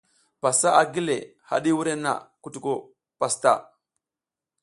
[0.41, 1.01] Pasa a gi
[1.49, 2.11] haɗi wurenna,
[2.41, 2.71] kutuko
[3.19, 3.51] pasta.